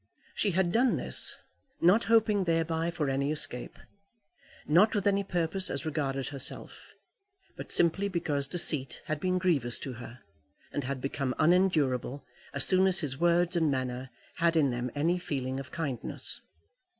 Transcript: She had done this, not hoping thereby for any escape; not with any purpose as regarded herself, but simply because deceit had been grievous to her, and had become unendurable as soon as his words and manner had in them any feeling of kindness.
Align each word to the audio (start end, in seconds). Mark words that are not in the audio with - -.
She 0.33 0.49
had 0.49 0.71
done 0.71 0.95
this, 0.97 1.37
not 1.79 2.05
hoping 2.05 2.45
thereby 2.45 2.89
for 2.89 3.07
any 3.07 3.31
escape; 3.31 3.77
not 4.67 4.95
with 4.95 5.05
any 5.05 5.23
purpose 5.23 5.69
as 5.69 5.85
regarded 5.85 6.29
herself, 6.29 6.95
but 7.55 7.71
simply 7.71 8.07
because 8.07 8.47
deceit 8.47 9.03
had 9.05 9.19
been 9.19 9.37
grievous 9.37 9.77
to 9.81 9.93
her, 10.01 10.21
and 10.73 10.85
had 10.85 11.01
become 11.01 11.35
unendurable 11.37 12.25
as 12.51 12.65
soon 12.65 12.87
as 12.87 13.01
his 13.01 13.19
words 13.19 13.55
and 13.55 13.69
manner 13.69 14.09
had 14.37 14.55
in 14.55 14.71
them 14.71 14.89
any 14.95 15.19
feeling 15.19 15.59
of 15.59 15.69
kindness. 15.69 16.41